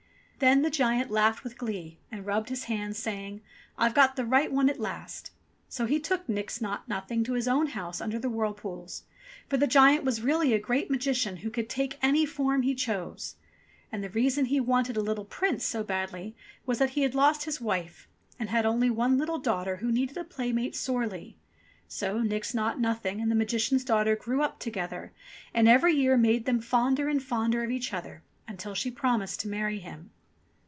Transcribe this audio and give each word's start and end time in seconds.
'"Then 0.41 0.63
the 0.63 0.71
giant 0.71 1.11
laughed 1.11 1.43
with 1.43 1.55
glee 1.55 1.99
and 2.11 2.25
rubbed 2.25 2.49
his 2.49 2.63
hands 2.63 2.97
saying, 2.97 3.41
"I've 3.77 3.93
got 3.93 4.15
the 4.15 4.25
right 4.25 4.51
one 4.51 4.71
at 4.71 4.79
last." 4.79 5.29
So 5.69 5.85
he 5.85 5.99
took 5.99 6.27
Nix 6.27 6.59
Naught 6.59 6.87
Nothing 6.89 7.23
to 7.25 7.33
his 7.33 7.47
own 7.47 7.67
house 7.67 8.01
under 8.01 8.17
the 8.17 8.27
whirlpools; 8.27 9.03
for 9.47 9.57
the 9.57 9.67
giant 9.67 10.03
was 10.03 10.23
really 10.23 10.51
a 10.51 10.57
great 10.59 10.89
Magician 10.89 11.37
who 11.37 11.51
could 11.51 11.69
take 11.69 11.99
any 12.01 12.25
form 12.25 12.63
he 12.63 12.73
chose. 12.73 13.35
And 13.91 14.03
the 14.03 14.09
reason 14.09 14.45
he 14.45 14.59
wanted 14.59 14.97
a 14.97 15.01
little 15.03 15.25
prince 15.25 15.63
so 15.63 15.83
badly 15.83 16.35
was 16.65 16.79
that 16.79 16.89
he 16.97 17.03
had 17.03 17.13
lost 17.13 17.43
his 17.43 17.61
wife, 17.61 18.07
and 18.39 18.49
had 18.49 18.65
only 18.65 18.89
one 18.89 19.19
little 19.19 19.37
daughter 19.37 19.75
who 19.75 19.91
needed 19.91 20.17
a 20.17 20.23
playmate 20.23 20.75
sorely. 20.75 21.37
So 21.87 22.17
Nix 22.23 22.55
Naught 22.55 22.79
Nothing 22.79 23.21
and 23.21 23.29
the 23.29 23.35
Magician's 23.35 23.85
daughter 23.85 24.15
grew 24.15 24.41
up 24.41 24.57
together 24.57 25.13
and 25.53 25.69
every 25.69 25.93
year 25.93 26.17
made 26.17 26.45
them 26.45 26.61
fonder 26.61 27.07
and 27.09 27.21
fonder 27.21 27.63
of 27.63 27.69
each 27.69 27.93
other, 27.93 28.23
until 28.47 28.73
she 28.73 28.89
promised 28.89 29.39
to 29.41 29.47
marry 29.47 29.77
him. 29.77 30.09